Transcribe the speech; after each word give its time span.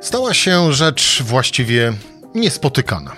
Stała 0.00 0.34
się 0.34 0.72
rzecz 0.72 1.22
właściwie 1.22 1.92
niespotykana. 2.34 3.12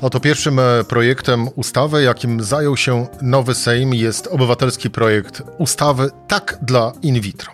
Oto 0.00 0.20
pierwszym 0.20 0.58
e, 0.58 0.84
projektem 0.84 1.48
ustawy, 1.56 2.02
jakim 2.02 2.42
zajął 2.42 2.76
się 2.76 3.06
nowy 3.22 3.54
Sejm, 3.54 3.94
jest 3.94 4.26
obywatelski 4.26 4.90
projekt 4.90 5.42
ustawy 5.58 6.10
Tak 6.28 6.58
dla 6.62 6.92
in 7.02 7.20
vitro. 7.20 7.52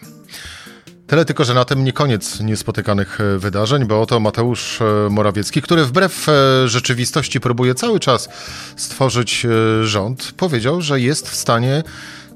Tyle 1.07 1.25
tylko, 1.25 1.45
że 1.45 1.55
na 1.55 1.65
tym 1.65 1.85
nie 1.85 1.93
koniec 1.93 2.41
niespotykanych 2.41 3.21
e, 3.21 3.39
wydarzeń, 3.39 3.85
bo 3.85 4.01
oto 4.01 4.21
Mateusz 4.21 4.81
e, 4.81 5.09
Morawiecki, 5.11 5.63
który 5.63 5.85
wbrew 5.85 6.27
rzeczywistości 6.67 7.41
próbuje 7.41 7.75
cały 7.75 8.01
czas 8.01 8.29
stworzyć 8.77 9.47
rząd, 9.83 10.33
powiedział, 10.37 10.81
że 10.81 11.01
jest 11.01 11.29
w 11.29 11.35
stanie 11.35 11.83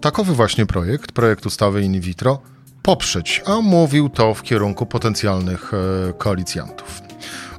takowy 0.00 0.34
właśnie 0.34 0.66
projekt, 0.66 1.12
projekt 1.12 1.46
ustawy 1.46 1.82
in 1.82 2.00
vitro, 2.00 2.42
poprzeć, 2.82 3.42
a 3.46 3.60
mówił 3.60 4.08
to 4.08 4.34
w 4.34 4.42
kierunku 4.42 4.86
potencjalnych 4.86 5.72
koalicjantów. 6.18 7.02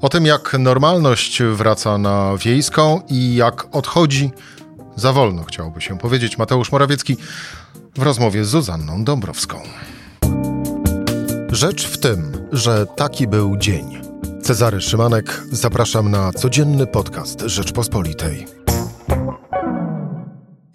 O 0.02 0.10
tym, 0.10 0.26
jak 0.26 0.55
normalność 0.59 1.44
wraca 1.44 1.98
na 1.98 2.38
wiejską 2.38 3.02
i 3.09 3.36
jak 3.36 3.76
odchodzi 3.76 4.32
za 4.96 5.13
wolno, 5.13 5.44
chciałoby 5.44 5.82
się 5.82 5.98
powiedzieć 5.98 6.38
Mateusz 6.38 6.72
Morawiecki 6.72 7.18
w 7.96 8.02
rozmowie 8.02 8.46
z 8.46 8.48
Zuzanną 8.48 9.04
Dąbrowską. 9.04 9.62
Rzecz 11.52 11.88
w 11.88 11.98
tym, 11.98 12.48
że 12.52 12.85
taki 12.96 13.27
był 13.27 13.58
dzień. 13.58 14.02
Cezary 14.44 14.82
Szymanek, 14.82 15.44
zapraszam 15.52 16.12
na 16.12 16.32
codzienny 16.32 16.88
podcast 16.88 17.41
Rzeczpospolitej. 17.41 18.62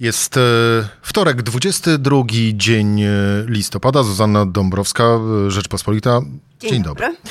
Jest 0.01 0.37
e, 0.37 0.41
wtorek, 1.02 1.43
22 1.43 2.23
dzień 2.55 3.02
e, 3.02 3.09
listopada. 3.47 4.02
Zuzanna 4.02 4.47
Dąbrowska, 4.47 5.05
e, 5.05 5.51
Rzeczpospolita. 5.51 6.21
Dzień, 6.61 6.71
Dzień 6.71 6.83
dobry. 6.83 7.07
dobry. 7.07 7.30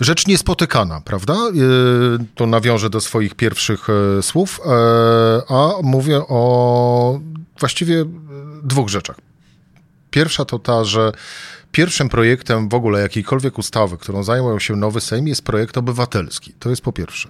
Rzecz 0.00 0.26
niespotykana, 0.26 1.00
prawda? 1.00 1.36
To 2.34 2.46
nawiążę 2.46 2.90
do 2.90 3.00
swoich 3.00 3.34
pierwszych 3.34 3.86
słów, 4.22 4.60
a 5.48 5.68
mówię 5.82 6.18
o 6.18 7.20
właściwie 7.60 8.04
dwóch 8.62 8.88
rzeczach. 8.88 9.16
Pierwsza 10.10 10.44
to 10.44 10.58
ta, 10.58 10.84
że 10.84 11.12
pierwszym 11.76 12.08
projektem 12.08 12.68
w 12.68 12.74
ogóle 12.74 13.00
jakiejkolwiek 13.00 13.58
ustawy, 13.58 13.98
którą 13.98 14.22
zajmował 14.22 14.60
się 14.60 14.76
nowy 14.76 15.00
Sejm, 15.00 15.26
jest 15.26 15.42
projekt 15.42 15.78
obywatelski. 15.78 16.52
To 16.58 16.70
jest 16.70 16.82
po 16.82 16.92
pierwsze. 16.92 17.28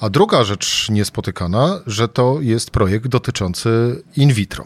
A 0.00 0.10
druga 0.10 0.44
rzecz 0.44 0.90
niespotykana, 0.90 1.80
że 1.86 2.08
to 2.08 2.38
jest 2.40 2.70
projekt 2.70 3.06
dotyczący 3.06 4.02
in 4.16 4.32
vitro. 4.32 4.64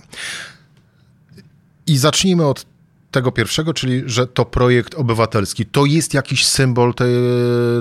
I 1.86 1.98
zacznijmy 1.98 2.46
od 2.46 2.66
tego 3.10 3.32
pierwszego, 3.32 3.74
czyli 3.74 4.02
że 4.06 4.26
to 4.26 4.44
projekt 4.44 4.94
obywatelski, 4.94 5.66
to 5.66 5.86
jest 5.86 6.14
jakiś 6.14 6.46
symbol 6.46 6.94
te, 6.94 7.04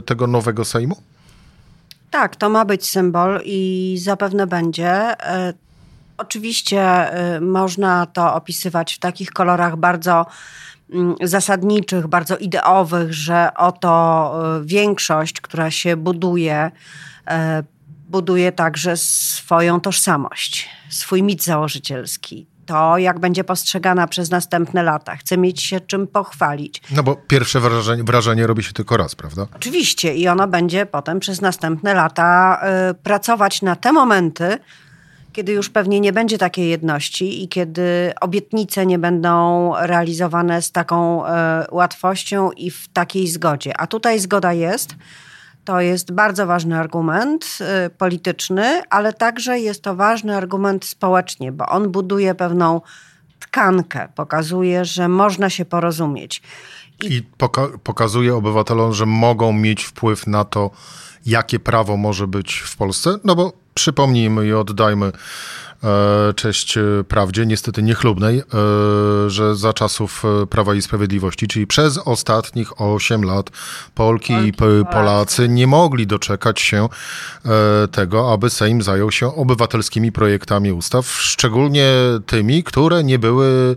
tego 0.05 0.27
nowego 0.27 0.65
Sejmu? 0.65 0.95
Tak, 2.11 2.35
to 2.35 2.49
ma 2.49 2.65
być 2.65 2.89
symbol 2.89 3.41
i 3.45 3.97
zapewne 4.01 4.47
będzie. 4.47 4.91
E, 4.91 5.53
oczywiście 6.17 6.81
e, 6.81 7.41
można 7.41 8.05
to 8.05 8.33
opisywać 8.33 8.93
w 8.93 8.99
takich 8.99 9.31
kolorach 9.31 9.77
bardzo 9.77 10.25
zasadniczych, 11.21 12.07
bardzo 12.07 12.37
ideowych, 12.37 13.13
że 13.13 13.49
oto 13.57 14.33
e, 14.57 14.65
większość, 14.65 15.41
która 15.41 15.71
się 15.71 15.97
buduje, 15.97 16.71
buduje 18.09 18.51
także 18.51 18.97
swoją 18.97 19.79
tożsamość, 19.81 20.69
swój 20.89 21.23
mit 21.23 21.43
założycielski 21.43 22.47
to, 22.69 22.97
jak 22.97 23.19
będzie 23.19 23.43
postrzegana 23.43 24.07
przez 24.07 24.29
następne 24.29 24.83
lata. 24.83 25.15
Chce 25.15 25.37
mieć 25.37 25.61
się 25.61 25.79
czym 25.79 26.07
pochwalić. 26.07 26.81
No 26.91 27.03
bo 27.03 27.15
pierwsze 27.15 27.59
wrażenie, 27.59 28.03
wrażenie 28.03 28.47
robi 28.47 28.63
się 28.63 28.73
tylko 28.73 28.97
raz, 28.97 29.15
prawda? 29.15 29.47
Oczywiście 29.55 30.15
i 30.15 30.27
ono 30.27 30.47
będzie 30.47 30.85
potem 30.85 31.19
przez 31.19 31.41
następne 31.41 31.93
lata 31.93 32.61
y, 32.91 32.93
pracować 32.93 33.61
na 33.61 33.75
te 33.75 33.91
momenty, 33.91 34.57
kiedy 35.33 35.51
już 35.51 35.69
pewnie 35.69 35.99
nie 35.99 36.13
będzie 36.13 36.37
takiej 36.37 36.69
jedności 36.69 37.43
i 37.43 37.47
kiedy 37.47 38.13
obietnice 38.21 38.85
nie 38.85 38.99
będą 38.99 39.73
realizowane 39.79 40.61
z 40.61 40.71
taką 40.71 41.25
y, 41.25 41.29
łatwością 41.71 42.51
i 42.51 42.71
w 42.71 42.87
takiej 42.87 43.27
zgodzie. 43.27 43.77
A 43.77 43.87
tutaj 43.87 44.19
zgoda 44.19 44.53
jest. 44.53 44.95
To 45.65 45.81
jest 45.81 46.11
bardzo 46.11 46.47
ważny 46.47 46.79
argument 46.79 47.57
y, 47.85 47.89
polityczny, 47.89 48.81
ale 48.89 49.13
także 49.13 49.59
jest 49.59 49.83
to 49.83 49.95
ważny 49.95 50.37
argument 50.37 50.85
społecznie, 50.85 51.51
bo 51.51 51.65
on 51.65 51.91
buduje 51.91 52.35
pewną 52.35 52.81
tkankę, 53.39 54.07
pokazuje, 54.15 54.85
że 54.85 55.07
można 55.07 55.49
się 55.49 55.65
porozumieć. 55.65 56.41
I, 57.03 57.13
I 57.13 57.23
poka 57.23 57.67
pokazuje 57.83 58.35
obywatelom, 58.35 58.93
że 58.93 59.05
mogą 59.05 59.53
mieć 59.53 59.83
wpływ 59.83 60.27
na 60.27 60.45
to, 60.45 60.71
jakie 61.25 61.59
prawo 61.59 61.97
może 61.97 62.27
być 62.27 62.55
w 62.55 62.77
Polsce. 62.77 63.17
No 63.23 63.35
bo 63.35 63.53
przypomnijmy 63.73 64.47
i 64.47 64.53
oddajmy 64.53 65.11
E, 65.83 66.33
cześć 66.33 66.77
e, 66.77 66.81
prawdzie, 67.07 67.45
niestety 67.45 67.83
niechlubnej, 67.83 68.39
e, 68.39 68.43
że 69.29 69.55
za 69.55 69.73
czasów 69.73 70.23
Prawa 70.49 70.75
i 70.75 70.81
Sprawiedliwości, 70.81 71.47
czyli 71.47 71.67
przez 71.67 71.97
ostatnich 71.97 72.81
8 72.81 73.23
lat 73.23 73.49
Polki, 73.95 74.33
Polki 74.33 74.47
i 74.47 74.53
Polacy 74.91 75.49
nie 75.49 75.67
mogli 75.67 76.07
doczekać 76.07 76.61
się 76.61 76.89
tego, 77.91 78.33
aby 78.33 78.49
Sejm 78.49 78.81
zajął 78.81 79.11
się 79.11 79.35
obywatelskimi 79.35 80.11
projektami 80.11 80.71
ustaw, 80.71 81.07
szczególnie 81.07 81.91
tymi, 82.25 82.63
które 82.63 83.03
nie 83.03 83.19
były, 83.19 83.75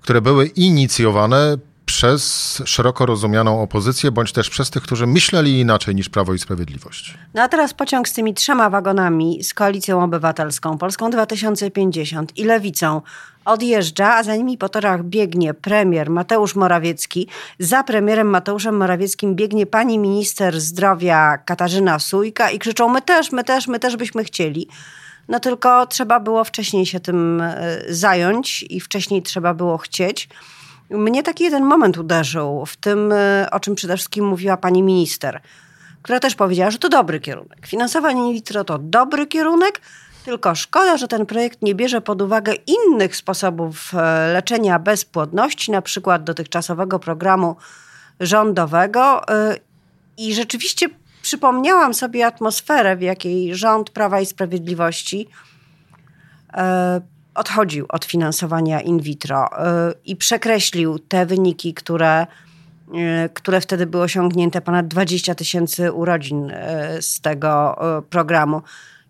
które 0.00 0.20
były 0.20 0.46
inicjowane 0.46 1.56
przez 1.90 2.62
szeroko 2.64 3.06
rozumianą 3.06 3.62
opozycję, 3.62 4.10
bądź 4.10 4.32
też 4.32 4.50
przez 4.50 4.70
tych, 4.70 4.82
którzy 4.82 5.06
myśleli 5.06 5.60
inaczej 5.60 5.94
niż 5.94 6.08
Prawo 6.08 6.34
i 6.34 6.38
Sprawiedliwość. 6.38 7.14
No 7.34 7.42
a 7.42 7.48
teraz 7.48 7.74
pociąg 7.74 8.08
z 8.08 8.12
tymi 8.12 8.34
trzema 8.34 8.70
wagonami, 8.70 9.44
z 9.44 9.54
Koalicją 9.54 10.04
Obywatelską, 10.04 10.78
Polską 10.78 11.10
2050 11.10 12.38
i 12.38 12.44
Lewicą 12.44 13.02
odjeżdża, 13.44 14.14
a 14.14 14.22
za 14.22 14.36
nimi 14.36 14.58
po 14.58 14.68
torach 14.68 15.04
biegnie 15.04 15.54
premier 15.54 16.10
Mateusz 16.10 16.54
Morawiecki. 16.54 17.28
Za 17.58 17.82
premierem 17.82 18.26
Mateuszem 18.26 18.76
Morawieckim 18.76 19.34
biegnie 19.34 19.66
pani 19.66 19.98
minister 19.98 20.60
zdrowia 20.60 21.38
Katarzyna 21.38 21.98
Sujka 21.98 22.50
i 22.50 22.58
krzyczą 22.58 22.88
my 22.88 23.02
też, 23.02 23.32
my 23.32 23.44
też, 23.44 23.68
my 23.68 23.78
też 23.78 23.96
byśmy 23.96 24.24
chcieli. 24.24 24.68
No 25.28 25.40
tylko 25.40 25.86
trzeba 25.86 26.20
było 26.20 26.44
wcześniej 26.44 26.86
się 26.86 27.00
tym 27.00 27.40
e, 27.40 27.78
zająć 27.88 28.64
i 28.70 28.80
wcześniej 28.80 29.22
trzeba 29.22 29.54
było 29.54 29.78
chcieć. 29.78 30.28
Mnie 30.90 31.22
taki 31.22 31.44
jeden 31.44 31.64
moment 31.64 31.98
uderzył 31.98 32.66
w 32.66 32.76
tym, 32.76 33.12
e, 33.12 33.48
o 33.50 33.60
czym 33.60 33.74
przede 33.74 33.96
wszystkim 33.96 34.24
mówiła 34.24 34.56
pani 34.56 34.82
minister, 34.82 35.40
która 36.02 36.20
też 36.20 36.34
powiedziała, 36.34 36.70
że 36.70 36.78
to 36.78 36.88
dobry 36.88 37.20
kierunek. 37.20 37.66
Finansowanie 37.66 38.28
in 38.28 38.34
vitro 38.34 38.64
to 38.64 38.78
dobry 38.78 39.26
kierunek, 39.26 39.80
tylko 40.24 40.54
szkoda, 40.54 40.96
że 40.96 41.08
ten 41.08 41.26
projekt 41.26 41.62
nie 41.62 41.74
bierze 41.74 42.00
pod 42.00 42.22
uwagę 42.22 42.52
innych 42.66 43.16
sposobów 43.16 43.94
e, 43.94 44.32
leczenia 44.32 44.78
bezpłodności, 44.78 45.70
na 45.72 45.82
przykład 45.82 46.24
dotychczasowego 46.24 46.98
programu 46.98 47.56
rządowego. 48.20 49.28
E, 49.28 49.56
I 50.16 50.34
rzeczywiście 50.34 50.88
przypomniałam 51.22 51.94
sobie 51.94 52.26
atmosferę, 52.26 52.96
w 52.96 53.02
jakiej 53.02 53.54
rząd 53.54 53.90
Prawa 53.90 54.20
i 54.20 54.26
Sprawiedliwości 54.26 55.28
odchodził 57.34 57.86
od 57.88 58.04
finansowania 58.04 58.80
in 58.80 59.00
vitro 59.00 59.46
y, 59.46 59.94
i 60.04 60.16
przekreślił 60.16 60.98
te 60.98 61.26
wyniki, 61.26 61.74
które, 61.74 62.26
y, 63.26 63.28
które 63.34 63.60
wtedy 63.60 63.86
były 63.86 64.02
osiągnięte, 64.02 64.60
ponad 64.60 64.88
20 64.88 65.34
tysięcy 65.34 65.92
urodzin 65.92 66.50
y, 66.50 66.54
z 67.02 67.20
tego 67.20 67.76
programu. 68.10 68.62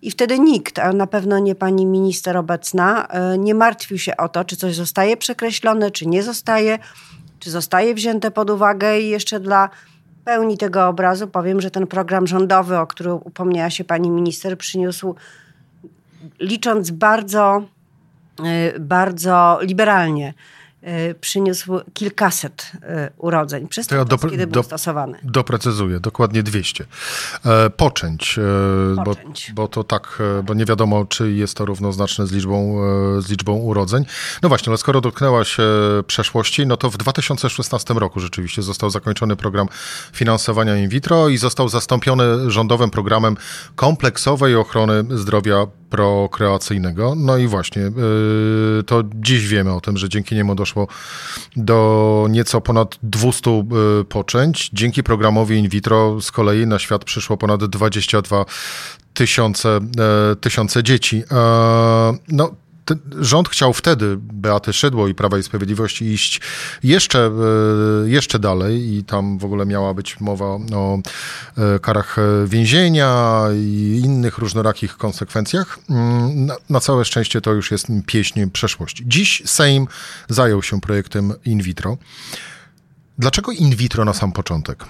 I 0.03 0.11
wtedy 0.11 0.39
nikt, 0.39 0.79
a 0.79 0.93
na 0.93 1.07
pewno 1.07 1.39
nie 1.39 1.55
pani 1.55 1.87
minister 1.87 2.37
obecna, 2.37 3.09
nie 3.39 3.55
martwił 3.55 3.99
się 3.99 4.17
o 4.17 4.29
to, 4.29 4.45
czy 4.45 4.57
coś 4.57 4.75
zostaje 4.75 5.17
przekreślone, 5.17 5.91
czy 5.91 6.07
nie 6.07 6.23
zostaje, 6.23 6.79
czy 7.39 7.51
zostaje 7.51 7.95
wzięte 7.95 8.31
pod 8.31 8.51
uwagę. 8.51 9.01
I 9.01 9.09
jeszcze 9.09 9.41
dla 9.41 9.71
pełni 10.25 10.59
tego 10.59 10.89
obrazu 10.89 11.29
powiem, 11.29 11.61
że 11.61 11.71
ten 11.71 11.87
program 11.87 12.27
rządowy, 12.27 12.78
o 12.78 12.87
który 12.87 13.13
upomniała 13.13 13.71
się 13.71 13.84
pani 13.84 14.11
minister, 14.11 14.59
przyniósł, 14.59 15.15
licząc 16.39 16.91
bardzo 16.91 17.63
bardzo 18.81 19.59
liberalnie 19.63 20.34
y, 20.83 21.15
przyniósł 21.21 21.81
kilkaset 21.95 22.72
y, 22.75 22.78
urodzeń 23.16 23.69
przez 23.69 23.87
to, 23.87 23.97
ja 23.97 24.04
kiedy 24.31 24.47
był 24.47 24.54
do, 24.54 24.63
stosowany. 24.63 25.19
Doprecyzuję, 25.22 26.01
dokładnie 26.01 26.42
200. 26.42 26.84
E, 27.45 27.71
poczęć, 27.71 28.39
e, 28.39 29.04
Poczęć. 29.04 29.53
Bo, 29.54 29.63
bo 29.63 29.69
to 29.69 29.84
tak, 29.84 30.19
e, 30.39 30.42
bo 30.42 30.54
nie 30.54 30.65
wiadomo, 30.65 31.04
czy 31.04 31.33
jest 31.33 31.57
to 31.57 31.65
równoznaczne 31.65 32.27
z 32.27 32.33
liczbą, 32.33 32.77
z 33.21 33.31
liczbą 33.31 33.53
urodzeń. 33.53 34.04
No 34.42 34.48
właśnie, 34.48 34.71
ale 34.71 34.78
skoro 34.78 35.01
dotknęłaś 35.01 35.57
przeszłości, 36.07 36.66
no 36.66 36.77
to 36.77 36.91
w 36.91 36.97
2016 36.97 37.95
roku 37.95 38.21
rzeczywiście 38.21 38.63
został 38.63 38.91
zakończony 38.91 39.37
program 39.37 39.69
finansowania 40.13 40.77
in 40.77 40.89
vitro 40.89 41.28
i 41.28 41.37
został 41.37 41.69
zastąpiony 41.69 42.51
rządowym 42.51 42.91
programem 42.91 43.37
kompleksowej 43.77 44.57
ochrony 44.57 45.04
zdrowia 45.10 45.66
prokreacyjnego. 45.91 47.15
No 47.16 47.37
i 47.37 47.47
właśnie, 47.47 47.83
y, 47.83 48.83
to 48.87 49.03
dziś 49.15 49.48
wiemy 49.48 49.75
o 49.75 49.81
tym, 49.81 49.97
że 49.97 50.09
dzięki 50.09 50.34
niemu 50.34 50.54
doszło 50.54 50.89
do 51.57 52.27
nieco 52.31 52.60
ponad 52.60 52.98
200 53.03 53.51
y, 54.01 54.04
poczęć. 54.04 54.71
Dzięki 54.72 55.03
programowi 55.03 55.59
in 55.59 55.69
vitro 55.69 56.21
z 56.21 56.33
kolei 56.33 56.66
na 56.66 56.78
świat 56.78 57.04
przyszło 57.04 57.37
ponad 57.37 57.65
22 57.65 58.45
tysiące, 59.15 59.81
tysiące 60.41 60.83
dzieci. 60.83 61.22
No, 62.28 62.51
rząd 63.21 63.48
chciał 63.48 63.72
wtedy, 63.72 64.16
Beaty 64.19 64.72
Szydło 64.72 65.09
i 65.09 65.15
Prawa 65.15 65.39
i 65.39 65.42
Sprawiedliwości, 65.42 66.04
iść 66.04 66.41
jeszcze, 66.83 67.31
e, 68.04 68.09
jeszcze 68.09 68.39
dalej 68.39 68.95
i 68.95 69.04
tam 69.04 69.39
w 69.39 69.45
ogóle 69.45 69.66
miała 69.66 69.95
być 69.95 70.21
mowa 70.21 70.47
o 70.75 70.98
e, 71.59 71.78
karach 71.78 72.16
więzienia 72.47 73.42
i 73.54 74.01
innych 74.04 74.39
różnorakich 74.39 74.97
konsekwencjach. 74.97 75.78
Mm, 75.91 76.47
na, 76.47 76.57
na 76.71 76.81
całe 76.81 77.04
szczęście 77.04 77.41
to 77.41 77.53
już 77.53 77.71
jest 77.71 77.87
pieśń 78.07 78.47
przeszłości. 78.47 79.04
Dziś 79.07 79.42
Sejm 79.47 79.87
zajął 80.28 80.63
się 80.63 80.81
projektem 80.81 81.33
in 81.45 81.63
vitro. 81.63 81.97
Dlaczego 83.19 83.53
in 83.53 83.77
vitro 83.77 84.04
na 84.04 84.15
sam 84.15 84.33
początek? 84.33 84.84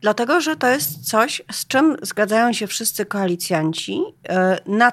Dlatego, 0.00 0.40
że 0.40 0.56
to 0.56 0.68
jest 0.68 1.08
coś, 1.08 1.42
z 1.52 1.66
czym 1.66 1.96
zgadzają 2.02 2.52
się 2.52 2.66
wszyscy 2.66 3.06
koalicjanci. 3.06 4.00
E, 4.28 4.58
na 4.66 4.92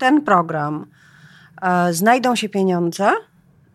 ten 0.00 0.22
program 0.22 0.86
e, 1.62 1.92
znajdą 1.92 2.36
się 2.36 2.48
pieniądze 2.48 3.12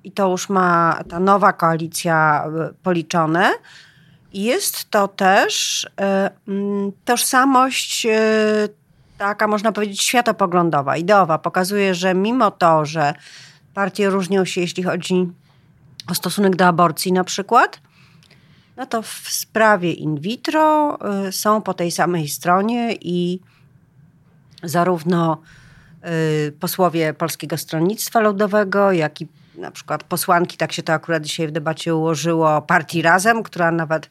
i 0.03 0.11
to 0.11 0.29
już 0.29 0.49
ma 0.49 0.99
ta 1.09 1.19
nowa 1.19 1.53
koalicja 1.53 2.45
e, 2.45 2.73
policzone. 2.83 3.51
Jest 4.33 4.89
to 4.89 5.07
też 5.07 5.85
e, 6.01 6.31
mm, 6.47 6.91
tożsamość 7.05 8.07
taka, 9.17 9.47
można 9.47 9.71
powiedzieć, 9.71 10.01
światopoglądowa, 10.01 10.97
ideowa. 10.97 11.37
Pokazuje, 11.37 11.95
że 11.95 12.13
mimo 12.13 12.51
to, 12.51 12.85
że 12.85 13.13
partie 13.73 14.09
różnią 14.09 14.45
się, 14.45 14.61
jeśli 14.61 14.83
chodzi 14.83 15.29
o 16.11 16.15
stosunek 16.15 16.55
do 16.55 16.67
aborcji 16.67 17.11
na 17.13 17.23
przykład, 17.23 17.81
no 18.77 18.85
to 18.85 19.01
w 19.01 19.27
sprawie 19.29 19.93
in 19.93 20.19
vitro 20.19 20.97
są 21.31 21.61
po 21.61 21.73
tej 21.73 21.91
samej 21.91 22.27
stronie 22.27 22.95
i 23.01 23.39
zarówno 24.63 25.41
posłowie 26.59 27.13
Polskiego 27.13 27.57
Stronnictwa 27.57 28.19
Ludowego, 28.19 28.91
jak 28.91 29.21
i 29.21 29.27
na 29.57 29.71
przykład 29.71 30.03
posłanki, 30.03 30.57
tak 30.57 30.71
się 30.71 30.83
to 30.83 30.93
akurat 30.93 31.23
dzisiaj 31.23 31.47
w 31.47 31.51
debacie 31.51 31.95
ułożyło, 31.95 32.61
partii 32.61 33.01
Razem, 33.01 33.43
która 33.43 33.71
nawet 33.71 34.09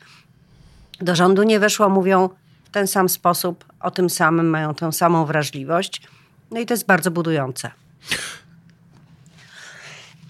do 1.01 1.17
rządu 1.17 1.43
nie 1.43 1.61
weszła, 1.61 1.89
mówią 1.89 2.29
w 2.65 2.71
ten 2.71 2.87
sam 2.87 3.09
sposób, 3.09 3.65
o 3.81 3.91
tym 3.91 4.11
samym, 4.11 4.51
mają 4.51 4.75
tę 4.75 4.93
samą 4.93 5.27
wrażliwość. 5.27 6.03
No 6.51 6.61
i 6.61 6.67
to 6.67 6.75
jest 6.75 6.87
bardzo 6.87 7.11
budujące. 7.11 7.71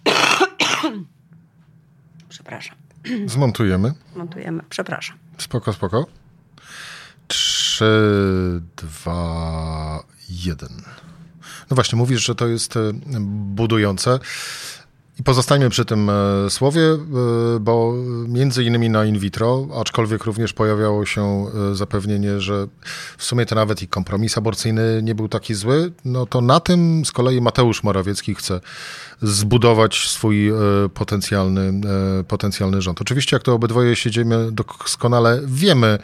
Przepraszam. 2.28 2.76
Zmontujemy. 3.26 3.92
Montujemy, 4.16 4.62
przepraszam. 4.68 5.16
Spoko, 5.38 5.72
spoko. 5.72 6.06
Trzy, 7.28 8.62
dwa, 8.76 10.02
jeden. 10.28 10.82
No 11.70 11.74
właśnie, 11.74 11.96
mówisz, 11.96 12.24
że 12.26 12.34
to 12.34 12.46
jest 12.46 12.76
e, 12.76 12.92
budujące. 13.20 14.18
I 15.18 15.22
pozostańmy 15.22 15.70
przy 15.70 15.84
tym 15.84 16.10
e, 16.10 16.50
słowie, 16.50 16.82
e, 16.82 16.98
bo 17.60 17.94
między 18.28 18.64
innymi 18.64 18.90
na 18.90 19.04
in 19.04 19.18
vitro, 19.18 19.68
aczkolwiek 19.80 20.24
również 20.24 20.52
pojawiało 20.52 21.06
się 21.06 21.46
zapewnienie, 21.72 22.40
że 22.40 22.66
w 23.18 23.24
sumie 23.24 23.46
to 23.46 23.54
nawet 23.54 23.82
i 23.82 23.88
kompromis 23.88 24.38
aborcyjny 24.38 25.00
nie 25.02 25.14
był 25.14 25.28
taki 25.28 25.54
zły, 25.54 25.92
no 26.04 26.26
to 26.26 26.40
na 26.40 26.60
tym 26.60 27.04
z 27.04 27.12
kolei 27.12 27.40
Mateusz 27.40 27.82
Morawiecki 27.82 28.34
chce 28.34 28.60
zbudować 29.22 30.08
swój 30.08 30.52
potencjalny, 30.94 31.80
potencjalny 32.28 32.82
rząd. 32.82 33.00
Oczywiście, 33.00 33.36
jak 33.36 33.42
to 33.42 33.54
obydwoje 33.54 33.96
siedzimy 33.96 34.52
doskonale, 34.52 35.40
wiemy, 35.46 35.98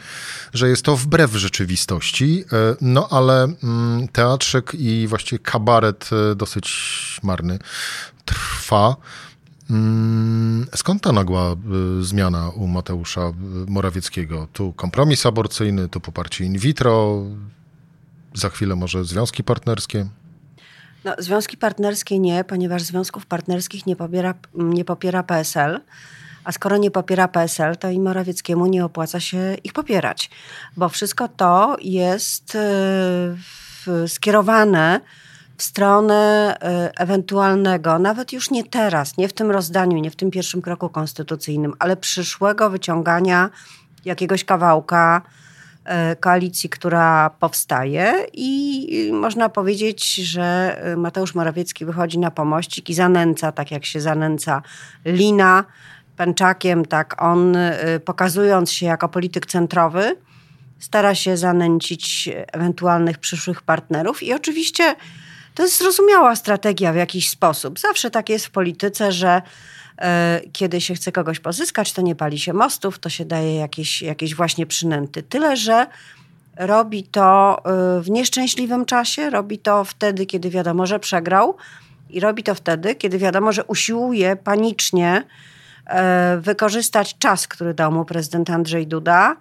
że 0.53 0.69
jest 0.69 0.85
to 0.85 0.97
wbrew 0.97 1.35
rzeczywistości, 1.35 2.43
e, 2.53 2.75
no 2.81 3.07
ale 3.11 3.43
mm, 3.43 4.07
teatrzyk 4.07 4.71
i 4.73 5.07
właściwie 5.07 5.39
kabaret 5.39 6.09
e, 6.31 6.35
dosyć 6.35 7.19
marny 7.23 7.59
trwa. 8.31 8.95
Mm, 9.69 10.67
skąd 10.75 11.03
ta 11.03 11.11
nagła 11.11 11.51
e, 11.51 11.55
zmiana 12.03 12.49
u 12.49 12.67
Mateusza 12.67 13.31
Morawieckiego? 13.67 14.47
Tu 14.53 14.73
kompromis 14.73 15.25
aborcyjny, 15.25 15.89
tu 15.89 15.99
poparcie 15.99 16.45
in 16.45 16.57
vitro, 16.57 17.23
za 18.33 18.49
chwilę 18.49 18.75
może 18.75 19.03
związki 19.03 19.43
partnerskie? 19.43 20.07
No, 21.03 21.15
związki 21.19 21.57
partnerskie 21.57 22.19
nie, 22.19 22.43
ponieważ 22.43 22.83
związków 22.83 23.25
partnerskich 23.25 23.85
nie 23.85 23.95
popiera, 23.95 24.33
nie 24.53 24.85
popiera 24.85 25.23
PSL. 25.23 25.81
A 26.43 26.51
skoro 26.51 26.77
nie 26.77 26.91
popiera 26.91 27.27
PSL, 27.27 27.77
to 27.77 27.89
i 27.89 27.99
Morawieckiemu 27.99 28.65
nie 28.65 28.85
opłaca 28.85 29.19
się 29.19 29.57
ich 29.63 29.73
popierać, 29.73 30.29
bo 30.77 30.89
wszystko 30.89 31.27
to 31.27 31.77
jest 31.81 32.55
e, 32.55 34.07
skierowane 34.07 35.01
w 35.61 35.63
stronę 35.63 36.55
e, 36.61 36.91
ewentualnego, 36.97 37.99
nawet 37.99 38.33
już 38.33 38.51
nie 38.51 38.63
teraz, 38.63 39.17
nie 39.17 39.27
w 39.27 39.33
tym 39.33 39.51
rozdaniu, 39.51 39.97
nie 39.97 40.11
w 40.11 40.15
tym 40.15 40.31
pierwszym 40.31 40.61
kroku 40.61 40.89
konstytucyjnym, 40.89 41.73
ale 41.79 41.97
przyszłego 41.97 42.69
wyciągania 42.69 43.49
jakiegoś 44.05 44.45
kawałka 44.45 45.21
e, 45.85 46.15
koalicji, 46.15 46.69
która 46.69 47.29
powstaje 47.29 48.25
i 48.33 49.09
można 49.13 49.49
powiedzieć, 49.49 50.15
że 50.15 50.77
Mateusz 50.97 51.35
Morawiecki 51.35 51.85
wychodzi 51.85 52.19
na 52.19 52.31
pomościk 52.31 52.89
i 52.89 52.93
zanęca, 52.93 53.51
tak 53.51 53.71
jak 53.71 53.85
się 53.85 54.01
zanęca 54.01 54.61
lina 55.05 55.63
Pęczakiem, 56.17 56.85
tak 56.85 57.21
on 57.21 57.57
pokazując 58.05 58.71
się 58.71 58.85
jako 58.85 59.09
polityk 59.09 59.45
centrowy, 59.45 60.15
stara 60.79 61.15
się 61.15 61.37
zanęcić 61.37 62.29
ewentualnych 62.51 63.17
przyszłych 63.17 63.61
partnerów 63.61 64.23
i 64.23 64.33
oczywiście 64.33 64.95
to 65.55 65.63
jest 65.63 65.79
zrozumiała 65.79 66.35
strategia 66.35 66.93
w 66.93 66.95
jakiś 66.95 67.29
sposób. 67.29 67.79
Zawsze 67.79 68.11
tak 68.11 68.29
jest 68.29 68.45
w 68.45 68.51
polityce, 68.51 69.11
że 69.11 69.41
y, 70.41 70.49
kiedy 70.51 70.81
się 70.81 70.93
chce 70.93 71.11
kogoś 71.11 71.39
pozyskać, 71.39 71.93
to 71.93 72.01
nie 72.01 72.15
pali 72.15 72.39
się 72.39 72.53
mostów, 72.53 72.99
to 72.99 73.09
się 73.09 73.25
daje 73.25 73.55
jakieś, 73.55 74.01
jakieś 74.01 74.35
właśnie 74.35 74.65
przynęty. 74.65 75.23
Tyle, 75.23 75.57
że 75.57 75.87
robi 76.57 77.03
to 77.03 77.61
y, 77.99 78.01
w 78.01 78.09
nieszczęśliwym 78.09 78.85
czasie, 78.85 79.29
robi 79.29 79.59
to 79.59 79.83
wtedy, 79.83 80.25
kiedy 80.25 80.49
wiadomo, 80.49 80.85
że 80.85 80.99
przegrał 80.99 81.57
i 82.09 82.19
robi 82.19 82.43
to 82.43 82.55
wtedy, 82.55 82.95
kiedy 82.95 83.17
wiadomo, 83.17 83.51
że 83.51 83.63
usiłuje 83.63 84.35
panicznie 84.35 85.23
E, 85.91 86.37
wykorzystać 86.41 87.17
czas, 87.17 87.47
który 87.47 87.73
dał 87.73 87.91
mu 87.91 88.05
prezydent 88.05 88.49
Andrzej 88.49 88.87
Duda, 88.87 89.35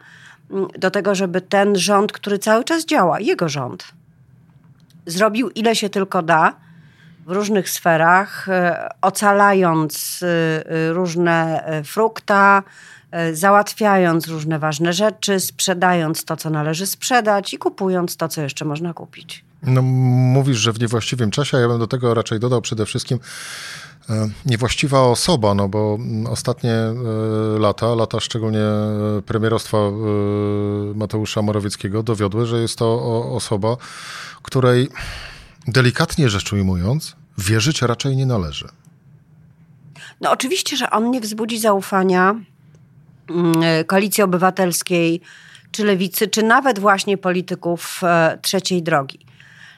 do 0.78 0.90
tego, 0.90 1.14
żeby 1.14 1.40
ten 1.40 1.76
rząd, 1.76 2.12
który 2.12 2.38
cały 2.38 2.64
czas 2.64 2.84
działa, 2.84 3.20
jego 3.20 3.48
rząd, 3.48 3.84
zrobił 5.06 5.50
ile 5.50 5.76
się 5.76 5.88
tylko 5.88 6.22
da 6.22 6.54
w 7.26 7.30
różnych 7.32 7.70
sferach, 7.70 8.48
e, 8.48 8.88
ocalając 9.02 10.20
e, 10.22 10.92
różne 10.92 11.64
frukta, 11.84 12.62
załatwiając 13.32 14.28
różne 14.28 14.58
ważne 14.58 14.92
rzeczy, 14.92 15.40
sprzedając 15.40 16.24
to, 16.24 16.36
co 16.36 16.50
należy 16.50 16.86
sprzedać 16.86 17.54
i 17.54 17.58
kupując 17.58 18.16
to, 18.16 18.28
co 18.28 18.42
jeszcze 18.42 18.64
można 18.64 18.94
kupić. 18.94 19.44
No, 19.62 19.82
mówisz, 19.82 20.58
że 20.58 20.72
w 20.72 20.80
niewłaściwym 20.80 21.30
czasie, 21.30 21.56
a 21.56 21.60
ja 21.60 21.68
bym 21.68 21.78
do 21.78 21.86
tego 21.86 22.14
raczej 22.14 22.40
dodał 22.40 22.62
przede 22.62 22.86
wszystkim 22.86 23.18
E, 23.18 23.89
niewłaściwa 24.46 25.02
osoba, 25.02 25.54
no 25.54 25.68
bo 25.68 25.98
ostatnie 26.28 26.72
e, 26.72 26.94
lata, 27.58 27.94
lata 27.94 28.20
szczególnie 28.20 28.64
premierostwa 29.26 29.78
e, 29.78 29.92
Mateusza 30.94 31.42
Morawieckiego 31.42 32.02
dowiodły, 32.02 32.46
że 32.46 32.60
jest 32.60 32.78
to 32.78 33.02
osoba, 33.34 33.76
której 34.42 34.88
delikatnie 35.68 36.28
rzecz 36.28 36.52
ujmując, 36.52 37.16
wierzyć 37.38 37.82
raczej 37.82 38.16
nie 38.16 38.26
należy. 38.26 38.68
No 40.20 40.30
oczywiście, 40.30 40.76
że 40.76 40.90
on 40.90 41.10
nie 41.10 41.20
wzbudzi 41.20 41.58
zaufania 41.58 42.40
mm, 43.30 43.84
koalicji 43.86 44.22
obywatelskiej, 44.22 45.20
czy 45.70 45.84
lewicy, 45.84 46.28
czy 46.28 46.42
nawet 46.42 46.78
właśnie 46.78 47.18
polityków 47.18 48.00
trzeciej 48.42 48.82
drogi. 48.82 49.29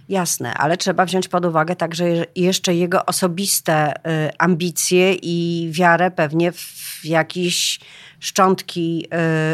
Jasne, 0.09 0.55
ale 0.55 0.77
trzeba 0.77 1.05
wziąć 1.05 1.29
pod 1.29 1.45
uwagę 1.45 1.77
także 1.77 2.05
jeszcze 2.37 2.75
jego 2.75 3.07
osobiste 3.07 3.97
y, 3.97 4.01
ambicje 4.39 5.15
i 5.15 5.69
wiarę 5.73 6.11
pewnie 6.11 6.53
w 6.53 7.01
jakieś 7.05 7.81
szczątki 8.21 9.07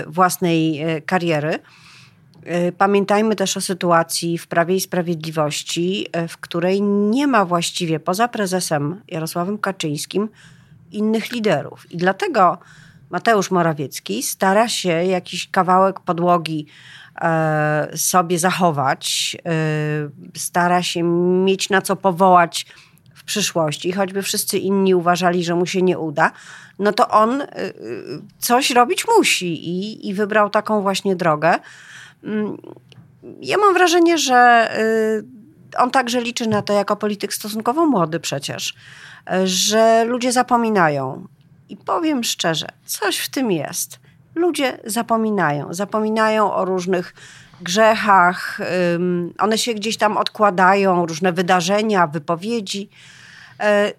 y, 0.02 0.10
własnej 0.10 0.82
y, 0.96 1.02
kariery. 1.02 1.58
Pamiętajmy 2.78 3.36
też 3.36 3.56
o 3.56 3.60
sytuacji 3.60 4.38
w 4.38 4.46
Prawie 4.46 4.76
i 4.76 4.80
Sprawiedliwości, 4.80 6.06
w 6.28 6.38
której 6.38 6.82
nie 6.82 7.26
ma 7.26 7.44
właściwie 7.44 8.00
poza 8.00 8.28
prezesem 8.28 9.00
Jarosławem 9.08 9.58
Kaczyńskim 9.58 10.28
innych 10.92 11.32
liderów. 11.32 11.92
I 11.92 11.96
dlatego 11.96 12.58
Mateusz 13.10 13.50
Morawiecki 13.50 14.22
stara 14.22 14.68
się 14.68 14.88
jakiś 14.88 15.48
kawałek 15.50 16.00
podłogi 16.00 16.66
sobie 17.96 18.38
zachować, 18.38 19.36
e, 19.46 19.50
stara 20.36 20.82
się 20.82 21.02
mieć 21.44 21.70
na 21.70 21.82
co 21.82 21.96
powołać 21.96 22.66
w 23.14 23.24
przyszłości, 23.24 23.92
choćby 23.92 24.22
wszyscy 24.22 24.58
inni 24.58 24.94
uważali, 24.94 25.44
że 25.44 25.54
mu 25.54 25.66
się 25.66 25.82
nie 25.82 25.98
uda, 25.98 26.32
no 26.78 26.92
to 26.92 27.08
on 27.08 27.42
coś 28.38 28.70
robić 28.70 29.04
musi 29.16 29.68
i, 29.68 30.08
i 30.08 30.14
wybrał 30.14 30.50
taką 30.50 30.80
właśnie 30.80 31.16
drogę. 31.16 31.54
Mm, 32.24 32.56
ja 33.40 33.58
mam 33.58 33.74
wrażenie, 33.74 34.18
że 34.18 34.68
on 35.76 35.90
także 35.90 36.20
liczy 36.20 36.48
na 36.48 36.62
to 36.62 36.72
jako 36.72 36.96
polityk 36.96 37.34
stosunkowo 37.34 37.86
młody 37.86 38.20
przecież, 38.20 38.74
że 39.44 40.04
ludzie 40.04 40.32
zapominają. 40.32 41.26
I 41.68 41.76
powiem 41.76 42.24
szczerze, 42.24 42.66
coś 42.86 43.18
w 43.18 43.28
tym 43.28 43.50
jest. 43.50 44.00
Ludzie 44.38 44.78
zapominają. 44.84 45.74
Zapominają 45.74 46.54
o 46.54 46.64
różnych 46.64 47.14
grzechach, 47.60 48.58
one 49.38 49.58
się 49.58 49.74
gdzieś 49.74 49.96
tam 49.96 50.16
odkładają, 50.16 51.06
różne 51.06 51.32
wydarzenia, 51.32 52.06
wypowiedzi. 52.06 52.88
E, 53.60 53.92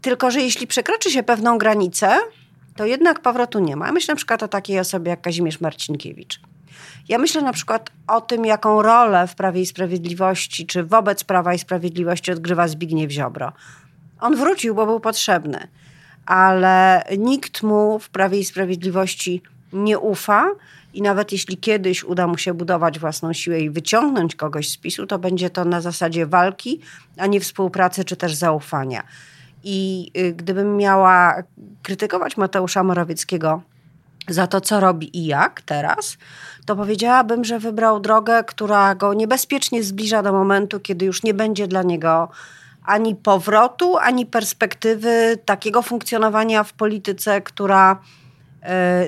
tylko, 0.00 0.30
że 0.30 0.40
jeśli 0.40 0.66
przekroczy 0.66 1.10
się 1.10 1.22
pewną 1.22 1.58
granicę, 1.58 2.18
to 2.76 2.86
jednak 2.86 3.20
powrotu 3.20 3.58
nie 3.58 3.76
ma. 3.76 3.92
Myślę 3.92 4.12
na 4.12 4.16
przykład 4.16 4.42
o 4.42 4.48
takiej 4.48 4.78
osobie 4.78 5.10
jak 5.10 5.20
Kazimierz 5.20 5.60
Marcinkiewicz. 5.60 6.40
Ja 7.08 7.18
myślę 7.18 7.42
na 7.42 7.52
przykład 7.52 7.90
o 8.06 8.20
tym, 8.20 8.44
jaką 8.44 8.82
rolę 8.82 9.26
w 9.26 9.34
Prawie 9.34 9.60
i 9.60 9.66
Sprawiedliwości, 9.66 10.66
czy 10.66 10.84
wobec 10.84 11.24
Prawa 11.24 11.54
i 11.54 11.58
Sprawiedliwości 11.58 12.32
odgrywa 12.32 12.68
Zbigniew 12.68 13.10
Ziobro. 13.10 13.52
On 14.20 14.36
wrócił, 14.36 14.74
bo 14.74 14.86
był 14.86 15.00
potrzebny, 15.00 15.68
ale 16.26 17.04
nikt 17.18 17.62
mu 17.62 17.98
w 17.98 18.10
Prawie 18.10 18.38
i 18.38 18.44
Sprawiedliwości 18.44 19.42
nie 19.72 19.98
ufa 19.98 20.50
i 20.94 21.02
nawet 21.02 21.32
jeśli 21.32 21.56
kiedyś 21.56 22.04
uda 22.04 22.26
mu 22.26 22.38
się 22.38 22.54
budować 22.54 22.98
własną 22.98 23.32
siłę 23.32 23.60
i 23.60 23.70
wyciągnąć 23.70 24.34
kogoś 24.34 24.70
z 24.70 24.76
PiSu, 24.76 25.06
to 25.06 25.18
będzie 25.18 25.50
to 25.50 25.64
na 25.64 25.80
zasadzie 25.80 26.26
walki, 26.26 26.80
a 27.16 27.26
nie 27.26 27.40
współpracy 27.40 28.04
czy 28.04 28.16
też 28.16 28.34
zaufania. 28.34 29.02
I 29.64 30.10
y, 30.18 30.32
gdybym 30.32 30.76
miała 30.76 31.34
krytykować 31.82 32.36
Mateusza 32.36 32.82
Morawieckiego 32.82 33.62
za 34.28 34.46
to, 34.46 34.60
co 34.60 34.80
robi 34.80 35.18
i 35.18 35.26
jak 35.26 35.62
teraz, 35.62 36.18
to 36.66 36.76
powiedziałabym, 36.76 37.44
że 37.44 37.58
wybrał 37.58 38.00
drogę, 38.00 38.44
która 38.44 38.94
go 38.94 39.14
niebezpiecznie 39.14 39.82
zbliża 39.82 40.22
do 40.22 40.32
momentu, 40.32 40.80
kiedy 40.80 41.04
już 41.04 41.22
nie 41.22 41.34
będzie 41.34 41.68
dla 41.68 41.82
niego 41.82 42.28
ani 42.84 43.16
powrotu, 43.16 43.96
ani 43.96 44.26
perspektywy 44.26 45.38
takiego 45.44 45.82
funkcjonowania 45.82 46.64
w 46.64 46.72
polityce, 46.72 47.40
która 47.40 48.00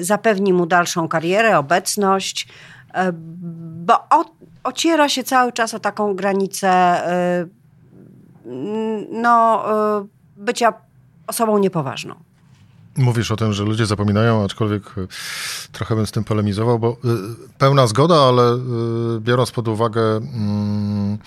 zapewni 0.00 0.52
mu 0.52 0.66
dalszą 0.66 1.08
karierę, 1.08 1.58
obecność, 1.58 2.48
y, 2.88 2.92
bo 3.84 4.08
ociera 4.64 5.08
się 5.08 5.24
cały 5.24 5.52
czas 5.52 5.74
o 5.74 5.80
taką 5.80 6.14
granicę 6.14 7.02
y, 7.42 7.48
no, 9.10 9.64
bycia 10.36 10.72
osobą 11.26 11.58
niepoważną. 11.58 12.29
Mówisz 13.00 13.30
o 13.30 13.36
tym, 13.36 13.52
że 13.52 13.64
ludzie 13.64 13.86
zapominają, 13.86 14.44
aczkolwiek 14.44 14.82
e, 14.98 15.06
trochę 15.72 15.96
bym 15.96 16.06
z 16.06 16.10
tym 16.10 16.24
polemizował, 16.24 16.78
bo 16.78 16.88
e, 16.88 16.94
pełna 17.58 17.86
zgoda, 17.86 18.14
ale 18.14 18.42
e, 18.52 18.58
biorąc 19.20 19.50
pod 19.50 19.68
uwagę 19.68 20.00
mm, 20.16 21.18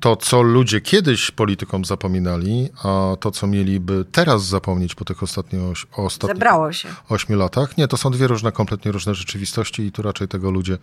to, 0.00 0.16
co 0.16 0.42
ludzie 0.42 0.80
kiedyś 0.80 1.30
politykom 1.30 1.84
zapominali, 1.84 2.68
a 2.84 3.16
to, 3.20 3.30
co 3.30 3.46
mieliby 3.46 4.04
teraz 4.12 4.44
zapomnieć 4.44 4.94
po 4.94 5.04
tych 5.04 5.22
ostatnich, 5.22 5.62
ostatnich 5.92 6.36
Zebrało 6.36 6.72
się. 6.72 6.88
ośmiu 7.08 7.38
latach, 7.38 7.76
nie, 7.76 7.88
to 7.88 7.96
są 7.96 8.10
dwie 8.10 8.26
różne, 8.26 8.52
kompletnie 8.52 8.92
różne 8.92 9.14
rzeczywistości 9.14 9.82
i 9.82 9.92
tu 9.92 10.02
raczej 10.02 10.28
tego 10.28 10.50
ludzie, 10.50 10.78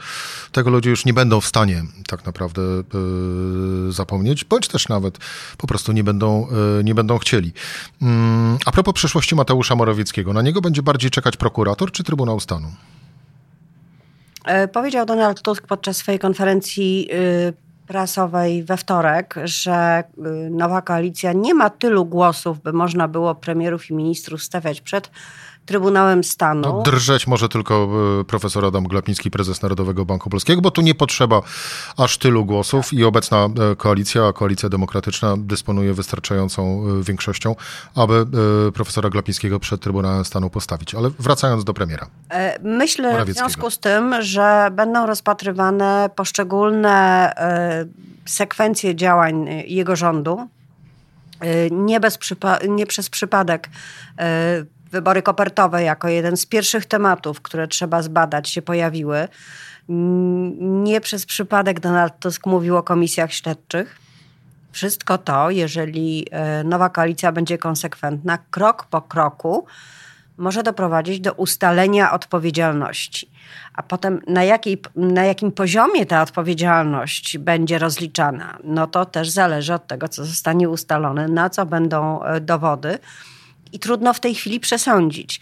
tego 0.51 0.69
ludzie 0.69 0.89
już 0.89 1.05
nie 1.05 1.13
będą 1.13 1.41
w 1.41 1.45
stanie 1.45 1.83
tak 2.07 2.25
naprawdę 2.25 2.61
zapomnieć, 3.89 4.45
bądź 4.45 4.67
też 4.67 4.87
nawet 4.87 5.17
po 5.57 5.67
prostu 5.67 5.91
nie 5.91 6.03
będą, 6.03 6.47
nie 6.83 6.95
będą 6.95 7.17
chcieli. 7.17 7.53
Y, 8.01 8.05
a 8.65 8.71
propos 8.71 8.93
przeszłości 8.93 9.35
Mateusza 9.35 9.75
Morawieckiego, 9.75 10.33
na 10.39 10.43
niego 10.43 10.61
będzie 10.61 10.81
bardziej 10.81 11.11
czekać 11.11 11.37
prokurator 11.37 11.91
czy 11.91 12.03
Trybunał 12.03 12.39
Stanu? 12.39 12.67
E, 14.45 14.67
powiedział 14.67 15.05
Donald 15.05 15.41
Tusk 15.41 15.67
podczas 15.67 15.97
swojej 15.97 16.19
konferencji 16.19 17.07
y, 17.13 17.53
prasowej 17.87 18.63
we 18.63 18.77
wtorek, 18.77 19.35
że 19.43 20.03
y, 20.17 20.49
nowa 20.49 20.81
koalicja 20.81 21.33
nie 21.33 21.53
ma 21.53 21.69
tylu 21.69 22.05
głosów, 22.05 22.61
by 22.61 22.73
można 22.73 23.07
było 23.07 23.35
premierów 23.35 23.89
i 23.89 23.93
ministrów 23.93 24.43
stawiać 24.43 24.81
przed 24.81 25.11
Trybunałem 25.69 26.23
Stanu. 26.23 26.61
No, 26.61 26.81
drżeć 26.81 27.27
może 27.27 27.49
tylko 27.49 27.89
e, 28.21 28.23
profesor 28.23 28.65
Adam 28.65 28.83
Glapiński, 28.83 29.31
prezes 29.31 29.61
Narodowego 29.61 30.05
Banku 30.05 30.29
Polskiego, 30.29 30.61
bo 30.61 30.71
tu 30.71 30.81
nie 30.81 30.95
potrzeba 30.95 31.41
aż 31.97 32.17
tylu 32.17 32.45
głosów 32.45 32.93
i 32.93 33.03
obecna 33.03 33.37
e, 33.71 33.75
koalicja, 33.75 34.33
koalicja 34.33 34.69
demokratyczna 34.69 35.35
dysponuje 35.37 35.93
wystarczającą 35.93 36.83
e, 36.99 37.03
większością, 37.03 37.55
aby 37.95 38.25
profesora 38.73 39.09
Glapińskiego 39.09 39.59
przed 39.59 39.81
Trybunałem 39.81 40.25
Stanu 40.25 40.49
postawić. 40.49 40.95
Ale 40.95 41.09
wracając 41.19 41.63
do 41.63 41.73
premiera. 41.73 42.07
Myślę 42.63 43.25
w 43.25 43.29
związku 43.29 43.71
z 43.71 43.79
tym, 43.79 44.15
że 44.21 44.69
będą 44.71 45.05
rozpatrywane 45.05 46.09
poszczególne 46.15 47.33
sekwencje 48.25 48.95
działań 48.95 49.49
jego 49.67 49.95
rządu. 49.95 50.47
Nie, 51.71 51.99
bez 51.99 52.17
przypa- 52.17 52.69
nie 52.69 52.85
przez 52.85 53.09
przypadek 53.09 53.69
wybory 54.91 55.21
kopertowe 55.21 55.83
jako 55.83 56.07
jeden 56.07 56.37
z 56.37 56.45
pierwszych 56.45 56.85
tematów, 56.85 57.41
które 57.41 57.67
trzeba 57.67 58.01
zbadać, 58.01 58.49
się 58.49 58.61
pojawiły. 58.61 59.27
Nie 60.59 61.01
przez 61.01 61.25
przypadek 61.25 61.79
Donald 61.79 62.19
Tusk 62.19 62.45
mówił 62.45 62.77
o 62.77 62.83
komisjach 62.83 63.33
śledczych. 63.33 63.99
Wszystko 64.71 65.17
to, 65.17 65.49
jeżeli 65.49 66.25
e, 66.31 66.63
nowa 66.63 66.89
koalicja 66.89 67.31
będzie 67.31 67.57
konsekwentna, 67.57 68.37
krok 68.51 68.85
po 68.85 69.01
kroku, 69.01 69.65
może 70.37 70.63
doprowadzić 70.63 71.19
do 71.19 71.33
ustalenia 71.33 72.11
odpowiedzialności. 72.11 73.29
A 73.73 73.83
potem 73.83 74.21
na, 74.27 74.43
jakiej, 74.43 74.81
na 74.95 75.25
jakim 75.25 75.51
poziomie 75.51 76.05
ta 76.05 76.21
odpowiedzialność 76.21 77.37
będzie 77.37 77.79
rozliczana, 77.79 78.57
no 78.63 78.87
to 78.87 79.05
też 79.05 79.29
zależy 79.29 79.73
od 79.73 79.87
tego, 79.87 80.07
co 80.07 80.25
zostanie 80.25 80.69
ustalone, 80.69 81.27
na 81.27 81.49
co 81.49 81.65
będą 81.65 82.23
e, 82.23 82.41
dowody 82.41 82.99
i 83.73 83.79
trudno 83.79 84.13
w 84.13 84.19
tej 84.19 84.35
chwili 84.35 84.59
przesądzić. 84.59 85.41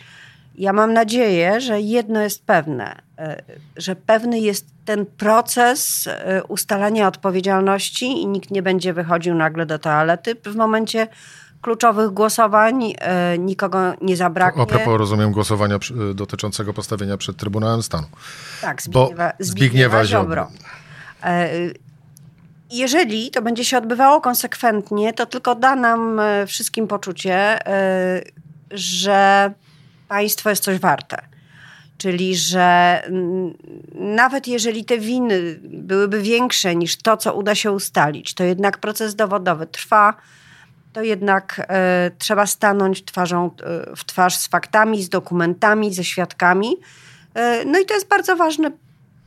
Ja 0.57 0.73
mam 0.73 0.93
nadzieję, 0.93 1.61
że 1.61 1.81
jedno 1.81 2.21
jest 2.21 2.45
pewne, 2.45 2.95
e, 3.17 3.41
że 3.77 3.95
pewny 3.95 4.39
jest 4.39 4.65
ten 4.85 5.05
proces 5.05 6.07
e, 6.07 6.43
ustalania 6.43 7.07
odpowiedzialności 7.07 8.05
i 8.05 8.27
nikt 8.27 8.51
nie 8.51 8.61
będzie 8.61 8.93
wychodził 8.93 9.35
nagle 9.35 9.65
do 9.65 9.79
toalety 9.79 10.35
w 10.45 10.55
momencie 10.55 11.07
kluczowych 11.61 12.11
głosowań, 12.11 12.93
e, 12.97 13.37
nikogo 13.37 13.93
nie 14.01 14.17
zabraknie. 14.17 14.63
A 14.63 14.65
propos, 14.65 14.97
rozumiem, 14.97 15.31
głosowania 15.31 15.79
dotyczącego 16.15 16.73
postawienia 16.73 17.17
przed 17.17 17.37
Trybunałem 17.37 17.83
Stanu. 17.83 18.07
Tak, 18.61 18.81
Zbigniewa, 18.81 19.31
Zbigniewa, 19.39 19.39
Zbigniewa 19.39 20.05
Ziobro. 20.05 20.47
Jeżeli 22.71 23.31
to 23.31 23.41
będzie 23.41 23.65
się 23.65 23.77
odbywało 23.77 24.21
konsekwentnie, 24.21 25.13
to 25.13 25.25
tylko 25.25 25.55
da 25.55 25.75
nam 25.75 26.19
e, 26.19 26.47
wszystkim 26.47 26.87
poczucie, 26.87 27.67
e, 27.67 28.21
że 28.71 29.51
państwo 30.07 30.49
jest 30.49 30.63
coś 30.63 30.79
warte. 30.79 31.17
Czyli, 31.97 32.35
że 32.35 33.01
nawet 33.93 34.47
jeżeli 34.47 34.85
te 34.85 34.97
winy 34.97 35.59
byłyby 35.63 36.21
większe 36.21 36.75
niż 36.75 36.97
to, 36.97 37.17
co 37.17 37.33
uda 37.33 37.55
się 37.55 37.71
ustalić, 37.71 38.33
to 38.33 38.43
jednak 38.43 38.77
proces 38.77 39.15
dowodowy 39.15 39.67
trwa, 39.67 40.13
to 40.93 41.01
jednak 41.01 41.65
e, 41.69 42.11
trzeba 42.17 42.45
stanąć 42.45 43.05
twarzą 43.05 43.51
w 43.97 44.05
twarz 44.05 44.35
z 44.37 44.47
faktami, 44.47 45.03
z 45.03 45.09
dokumentami, 45.09 45.93
ze 45.93 46.03
świadkami. 46.03 46.75
no 47.65 47.79
i 47.79 47.85
to 47.85 47.93
jest 47.93 48.07
bardzo 48.07 48.35
ważny 48.35 48.71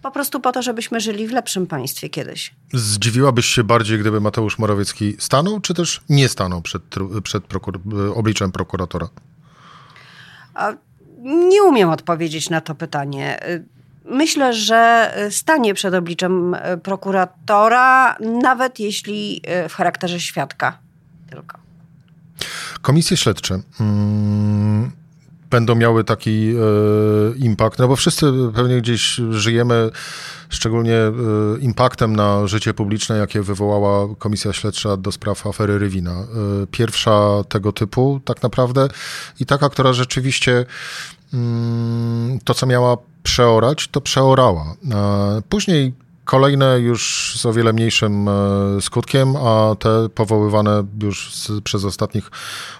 po 0.02 0.11
prostu 0.11 0.40
po 0.40 0.52
to, 0.52 0.62
żebyśmy 0.62 1.00
żyli 1.00 1.28
w 1.28 1.33
lepszym 1.33 1.66
państwie 1.66 2.09
kiedyś. 2.09 2.54
Zdziwiłabyś 2.73 3.47
się 3.47 3.64
bardziej, 3.64 3.99
gdyby 3.99 4.21
Mateusz 4.21 4.59
Morawiecki 4.59 5.16
stanął, 5.19 5.61
czy 5.61 5.75
też 5.75 6.00
nie 6.09 6.28
stanął 6.28 6.62
przed, 6.62 6.83
przed 7.23 7.45
prokur 7.45 7.80
obliczem 8.14 8.52
prokuratora? 8.52 9.09
A 10.54 10.73
nie 11.25 11.62
umiem 11.62 11.90
odpowiedzieć 11.90 12.50
na 12.50 12.61
to 12.61 12.75
pytanie. 12.75 13.40
Myślę, 14.04 14.54
że 14.54 15.12
stanie 15.30 15.75
przed 15.75 15.95
obliczem 15.95 16.57
prokuratora, 16.83 18.16
nawet 18.42 18.80
jeśli 18.80 19.42
w 19.69 19.75
charakterze 19.75 20.21
świadka 20.21 20.78
tylko. 21.30 21.59
Komisje 22.83 23.16
śledcze. 23.16 23.61
Hmm 23.78 25.00
będą 25.50 25.75
miały 25.75 26.04
taki 26.04 26.50
e, 26.50 27.37
impact, 27.37 27.78
no 27.78 27.88
bo 27.88 27.97
wszyscy 27.97 28.33
pewnie 28.54 28.80
gdzieś 28.80 29.21
żyjemy 29.30 29.90
szczególnie 30.49 30.97
e, 30.97 31.12
impaktem 31.61 32.16
na 32.16 32.47
życie 32.47 32.75
publiczne, 32.75 33.19
jakie 33.19 33.42
wywołała 33.42 34.14
Komisja 34.19 34.52
Śledcza 34.52 34.97
do 34.97 35.12
spraw 35.12 35.47
afery 35.47 35.78
Rywina. 35.78 36.12
E, 36.12 36.26
pierwsza 36.71 37.45
tego 37.49 37.73
typu 37.73 38.21
tak 38.25 38.42
naprawdę 38.42 38.88
i 39.40 39.47
taka, 39.47 39.69
która 39.69 39.92
rzeczywiście 39.92 40.64
mm, 41.35 42.38
to, 42.45 42.54
co 42.54 42.66
miała 42.66 42.97
przeorać, 43.23 43.88
to 43.88 44.00
przeorała. 44.00 44.75
Później 45.49 45.92
Kolejne 46.30 46.80
już 46.80 47.34
z 47.38 47.46
o 47.46 47.52
wiele 47.52 47.72
mniejszym 47.72 48.28
e, 48.28 48.32
skutkiem, 48.80 49.37
a 49.37 49.75
te 49.78 50.08
powoływane 50.08 50.87
już 51.02 51.34
z, 51.34 51.60
przez 51.60 51.84
ostatnich 51.84 52.30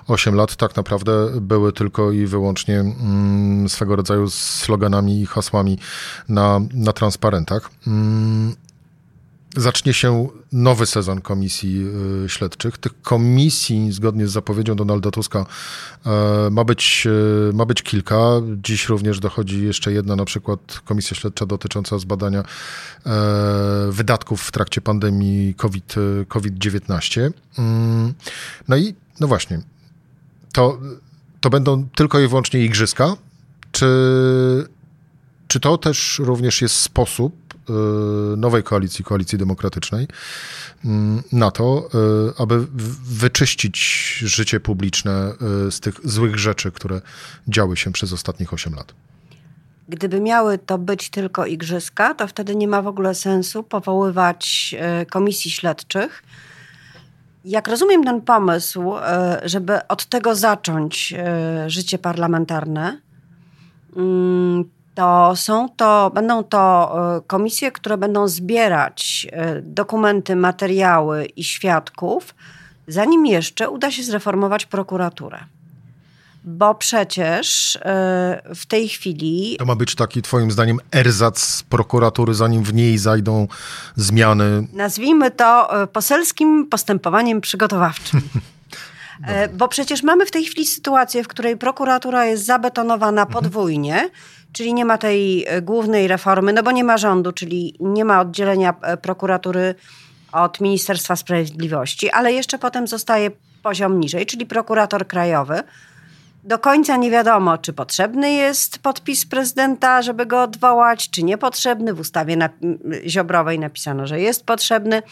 8 0.09 0.35
lat 0.35 0.57
tak 0.57 0.77
naprawdę 0.77 1.13
były 1.41 1.73
tylko 1.73 2.13
i 2.13 2.27
wyłącznie 2.27 2.81
mm, 2.81 3.69
swego 3.69 3.97
rodzaju 3.97 4.31
sloganami 4.31 5.21
i 5.21 5.27
hasłami 5.27 5.79
na, 6.29 6.61
na 6.75 6.93
transparentach. 6.93 7.71
Mm, 7.87 8.55
zacznie 9.57 9.93
się 9.93 10.29
nowy 10.53 10.87
sezon 10.87 11.21
komisji 11.21 11.87
y, 12.25 12.29
śledczych. 12.29 12.79
Tych 12.79 13.03
komisji, 13.03 13.93
zgodnie 13.93 14.27
z 14.27 14.33
zapowiedzią 14.33 14.75
Donalda 14.75 15.11
Tuska, 15.11 15.47
e, 16.07 16.51
ma 16.51 16.65
być, 16.65 17.07
e, 17.51 17.53
ma 17.53 17.65
być 17.65 17.83
kilka. 17.83 18.19
Dziś 18.57 18.89
również 18.89 19.21
dochodzi 19.21 19.65
jeszcze 19.65 19.93
jedna, 19.93 20.17
na 20.17 20.25
przykład 20.25 20.81
komisja 20.85 21.17
śledcza 21.17 21.47
dotycząca 21.47 21.99
zbadania 21.99 22.41
e, 22.41 22.45
wydatków 23.91 24.43
w 24.43 24.53
trakcie 24.53 24.81
pandemii 24.81 25.55
COVID, 25.55 25.95
COVID-19. 26.29 27.31
Mm, 27.59 28.15
no 28.69 28.77
i, 28.77 28.95
no 29.21 29.27
właśnie, 29.29 29.61
to, 30.53 30.79
to 31.41 31.51
będą 31.51 31.89
tylko 31.89 32.21
i 32.21 32.29
wyłącznie 32.29 32.65
igrzyska, 32.65 33.17
czy, 33.73 33.87
czy 35.49 35.61
to 35.61 35.79
też 35.79 36.19
również 36.19 36.63
jest 36.63 36.75
sposób, 36.75 37.50
nowej 38.37 38.63
koalicji, 38.63 39.05
koalicji 39.05 39.39
demokratycznej, 39.39 40.09
mm, 40.85 41.23
na 41.33 41.51
to, 41.51 41.89
y, 42.29 42.33
aby 42.39 42.67
wyczyścić 43.05 43.79
życie 44.27 44.61
publiczne 44.61 45.33
y, 45.69 45.71
z 45.71 45.81
tych 45.81 45.95
złych 46.05 46.39
rzeczy, 46.39 46.73
które 46.73 47.01
działy 47.49 47.77
się 47.77 47.93
przez 47.93 48.13
ostatnich 48.13 48.53
8 48.53 48.75
lat. 48.75 48.95
Gdyby 49.89 50.21
miały 50.21 50.59
to 50.59 50.79
być 50.79 51.11
tylko 51.11 51.47
igrzyska, 51.47 52.15
to 52.15 52.27
wtedy 52.27 52.57
nie 52.57 52.69
ma 52.69 52.83
w 52.83 52.87
ogóle 52.87 53.15
sensu 53.15 53.63
powoływać 53.63 54.75
komisji 55.11 55.51
śledczych. 55.51 56.23
Jak 57.45 57.69
rozumiem 57.69 58.05
ten 58.05 58.21
pomysł, 58.21 58.93
żeby 59.45 59.87
od 59.89 60.07
tego 60.07 60.35
zacząć 60.35 61.15
życie 61.67 61.99
parlamentarne, 61.99 63.01
mm, 63.97 64.65
to 65.01 65.37
są 65.37 65.69
to, 65.77 66.11
będą 66.15 66.45
to 66.45 66.93
e, 67.17 67.21
komisje, 67.27 67.73
które 67.73 67.99
będą 67.99 68.29
zbierać 68.29 69.27
e, 69.33 69.63
dokumenty, 69.63 70.37
materiały 70.37 71.25
i 71.25 71.45
świadków, 71.45 72.35
zanim 72.89 73.27
jeszcze 73.27 73.71
uda 73.71 73.91
się 73.91 74.03
zreformować 74.03 74.67
prokuraturę. 74.67 75.39
Bo 76.45 76.75
przecież 76.75 77.77
e, 77.77 78.43
w 78.55 78.67
tej 78.67 78.89
chwili. 78.89 79.57
To 79.59 79.65
ma 79.65 79.75
być 79.75 79.95
taki, 79.95 80.23
Twoim 80.23 80.51
zdaniem, 80.51 80.79
erzac 80.93 81.63
prokuratury, 81.69 82.35
zanim 82.35 82.63
w 82.63 82.75
niej 82.75 82.99
zajdą 82.99 83.49
zmiany. 83.97 84.67
Nazwijmy 84.73 85.31
to 85.31 85.71
poselskim 85.93 86.67
postępowaniem 86.67 87.41
przygotowawczym. 87.41 88.21
Bo 89.59 89.69
przecież 89.69 90.03
mamy 90.03 90.27
w 90.27 90.31
tej 90.31 90.45
chwili 90.45 90.67
sytuację, 90.67 91.25
w 91.25 91.29
której 91.29 91.57
prokuratura 91.57 92.27
jest 92.27 92.45
zabetonowana 92.47 93.23
mhm. 93.23 93.33
Czyli 94.53 94.75
nie 94.75 94.85
ma 94.85 94.99
tej 94.99 95.45
e, 95.49 95.63
głównej 95.63 96.09
reformy, 96.09 96.53
no 96.53 96.63
bo 96.63 96.73
nie 96.73 96.85
ma 96.85 96.99
rządu, 96.99 97.33
czyli 97.33 97.77
nie 97.81 98.05
ma 98.05 98.21
oddzielenia 98.21 98.75
e, 98.83 98.97
prokuratury 98.97 99.75
od 100.33 100.61
Ministerstwa 100.61 101.17
Sprawiedliwości, 101.17 102.11
ale 102.11 102.33
jeszcze 102.33 102.59
potem 102.59 102.87
zostaje 102.87 103.31
poziom 103.63 104.01
niżej, 104.01 104.27
czyli 104.27 104.47
prokurator 104.47 105.07
krajowy. 105.07 105.63
Do 106.45 106.59
końca 106.59 106.97
nie 106.97 107.11
wiadomo, 107.11 107.59
czy 107.59 107.73
potrzebny 107.73 108.33
jest 108.33 108.79
podpis 108.79 109.27
prezydenta, 109.27 110.03
żeby 110.03 110.27
go 110.27 110.43
odwołać, 110.43 111.11
czy 111.11 111.23
niepotrzebny. 111.23 111.95
W 111.95 112.01
ustawie 112.01 112.37
na, 112.37 112.49
Ziobrowej 113.07 113.59
napisano, 113.59 114.07
że 114.07 114.21
jest 114.21 114.47
potrzebny. 114.47 115.03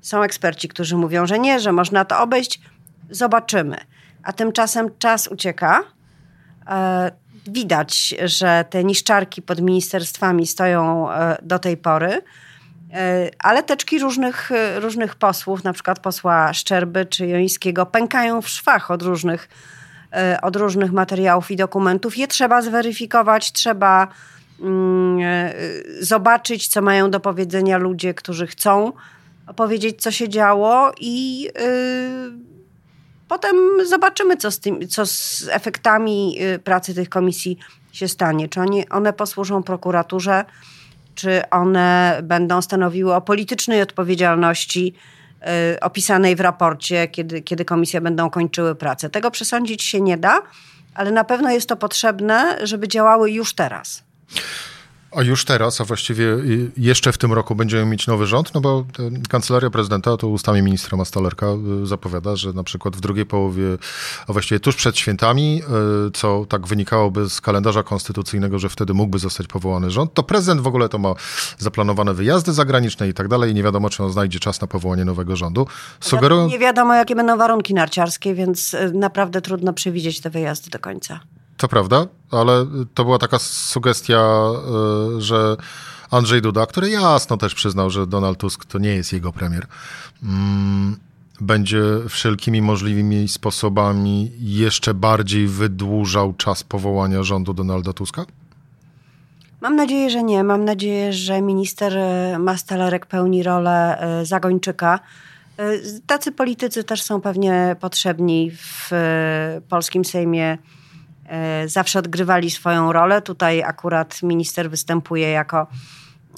Są 0.00 0.22
eksperci, 0.22 0.68
którzy 0.68 0.96
mówią, 0.96 1.26
że 1.26 1.38
nie, 1.38 1.60
że 1.60 1.72
można 1.72 2.04
to 2.04 2.20
obejść. 2.20 2.60
Zobaczymy. 3.10 3.76
A 4.22 4.32
tymczasem 4.32 4.90
czas 4.98 5.28
ucieka. 5.28 5.82
Widać, 7.46 8.14
że 8.24 8.64
te 8.70 8.84
niszczarki 8.84 9.42
pod 9.42 9.60
ministerstwami 9.60 10.46
stoją 10.46 11.12
e, 11.12 11.36
do 11.42 11.58
tej 11.58 11.76
pory. 11.76 12.22
E, 12.92 13.30
ale 13.38 13.62
teczki 13.62 13.98
różnych, 13.98 14.52
e, 14.52 14.80
różnych 14.80 15.14
posłów, 15.14 15.64
na 15.64 15.72
przykład 15.72 16.00
posła 16.00 16.52
Szczerby 16.52 17.06
czy 17.06 17.26
Jońskiego, 17.26 17.86
pękają 17.86 18.42
w 18.42 18.48
szwach 18.48 18.90
od 18.90 19.02
różnych, 19.02 19.48
od 20.42 20.56
różnych 20.56 20.92
materiałów 20.92 21.50
i 21.50 21.56
dokumentów. 21.56 22.16
Je 22.16 22.28
trzeba 22.28 22.62
zweryfikować, 22.62 23.52
trzeba 23.52 24.08
mm, 24.60 25.18
zobaczyć, 26.00 26.68
co 26.68 26.82
mają 26.82 27.10
do 27.10 27.20
powiedzenia 27.20 27.78
ludzie, 27.78 28.14
którzy 28.14 28.46
chcą 28.46 28.92
opowiedzieć, 29.46 30.02
co 30.02 30.10
się 30.10 30.28
działo 30.28 30.92
i 31.00 31.48
Potem 33.34 33.86
zobaczymy, 33.86 34.36
co 34.36 34.50
z, 34.50 34.60
tym, 34.60 34.88
co 34.88 35.06
z 35.06 35.48
efektami 35.50 36.36
y, 36.54 36.58
pracy 36.58 36.94
tych 36.94 37.08
komisji 37.08 37.58
się 37.92 38.08
stanie. 38.08 38.48
Czy 38.48 38.60
oni, 38.60 38.88
one 38.88 39.12
posłużą 39.12 39.62
prokuraturze, 39.62 40.44
czy 41.14 41.42
one 41.50 42.20
będą 42.22 42.62
stanowiły 42.62 43.14
o 43.14 43.20
politycznej 43.20 43.82
odpowiedzialności 43.82 44.94
y, 45.74 45.80
opisanej 45.80 46.36
w 46.36 46.40
raporcie, 46.40 47.08
kiedy, 47.08 47.42
kiedy 47.42 47.64
komisje 47.64 48.00
będą 48.00 48.30
kończyły 48.30 48.74
pracę. 48.74 49.10
Tego 49.10 49.30
przesądzić 49.30 49.82
się 49.82 50.00
nie 50.00 50.16
da, 50.16 50.42
ale 50.94 51.10
na 51.10 51.24
pewno 51.24 51.50
jest 51.50 51.68
to 51.68 51.76
potrzebne, 51.76 52.58
żeby 52.62 52.88
działały 52.88 53.30
już 53.30 53.54
teraz. 53.54 54.02
A 55.16 55.22
już 55.22 55.44
teraz, 55.44 55.80
a 55.80 55.84
właściwie 55.84 56.26
jeszcze 56.76 57.12
w 57.12 57.18
tym 57.18 57.32
roku 57.32 57.54
będziemy 57.54 57.86
mieć 57.86 58.06
nowy 58.06 58.26
rząd, 58.26 58.54
no 58.54 58.60
bo 58.60 58.84
kancelaria 59.28 59.70
prezydenta 59.70 60.16
to 60.16 60.28
ustami 60.28 60.62
ministra 60.62 60.98
Mastalerka 60.98 61.46
y, 61.82 61.86
zapowiada, 61.86 62.36
że 62.36 62.52
na 62.52 62.64
przykład 62.64 62.96
w 62.96 63.00
drugiej 63.00 63.26
połowie, 63.26 63.64
a 64.28 64.32
właściwie 64.32 64.60
tuż 64.60 64.76
przed 64.76 64.98
świętami, 64.98 65.62
y, 66.08 66.10
co 66.10 66.46
tak 66.48 66.66
wynikałoby 66.66 67.30
z 67.30 67.40
kalendarza 67.40 67.82
konstytucyjnego, 67.82 68.58
że 68.58 68.68
wtedy 68.68 68.94
mógłby 68.94 69.18
zostać 69.18 69.46
powołany 69.46 69.90
rząd, 69.90 70.14
to 70.14 70.22
prezydent 70.22 70.60
w 70.60 70.66
ogóle 70.66 70.88
to 70.88 70.98
ma 70.98 71.14
zaplanowane 71.58 72.14
wyjazdy 72.14 72.52
zagraniczne 72.52 73.08
i 73.08 73.14
tak 73.14 73.28
dalej 73.28 73.50
i 73.50 73.54
nie 73.54 73.62
wiadomo, 73.62 73.90
czy 73.90 74.04
on 74.04 74.12
znajdzie 74.12 74.40
czas 74.40 74.60
na 74.60 74.66
powołanie 74.66 75.04
nowego 75.04 75.36
rządu. 75.36 75.66
Sugerują... 76.00 76.48
Nie 76.48 76.58
wiadomo, 76.58 76.94
jakie 76.94 77.16
będą 77.16 77.36
warunki 77.36 77.74
narciarskie, 77.74 78.34
więc 78.34 78.74
y, 78.74 78.92
naprawdę 78.94 79.40
trudno 79.40 79.72
przewidzieć 79.72 80.20
te 80.20 80.30
wyjazdy 80.30 80.70
do 80.70 80.78
końca. 80.78 81.20
To 81.56 81.68
prawda, 81.68 82.06
ale 82.30 82.66
to 82.94 83.04
była 83.04 83.18
taka 83.18 83.38
sugestia, 83.38 84.18
e, 84.18 85.20
że 85.20 85.56
Andrzej 86.10 86.42
Duda, 86.42 86.66
który 86.66 86.90
jasno 86.90 87.36
też 87.36 87.54
przyznał, 87.54 87.90
że 87.90 88.06
Donald 88.06 88.38
Tusk 88.38 88.64
to 88.64 88.78
nie 88.78 88.94
jest 88.94 89.12
jego 89.12 89.32
premier, 89.32 89.66
mm, 90.22 90.96
będzie 91.40 91.82
wszelkimi 92.08 92.62
możliwymi 92.62 93.28
sposobami 93.28 94.32
jeszcze 94.38 94.94
bardziej 94.94 95.46
wydłużał 95.46 96.32
czas 96.32 96.62
powołania 96.62 97.22
rządu 97.22 97.54
Donalda 97.54 97.92
Tuska? 97.92 98.24
Mam 99.60 99.76
nadzieję, 99.76 100.10
że 100.10 100.22
nie. 100.22 100.44
Mam 100.44 100.64
nadzieję, 100.64 101.12
że 101.12 101.42
minister 101.42 101.98
e, 101.98 102.38
Mastalerek 102.38 103.06
pełni 103.06 103.42
rolę 103.42 103.98
e, 103.98 104.26
zagończyka. 104.26 105.00
Tacy 106.06 106.32
politycy 106.32 106.84
też 106.84 107.02
są 107.02 107.20
pewnie 107.20 107.76
potrzebni 107.80 108.50
w 108.50 108.90
polskim 109.68 110.04
Sejmie 110.04 110.58
zawsze 111.66 111.98
odgrywali 111.98 112.50
swoją 112.50 112.92
rolę. 112.92 113.22
Tutaj 113.22 113.62
akurat 113.62 114.22
minister 114.22 114.70
występuje 114.70 115.30
jako 115.30 115.66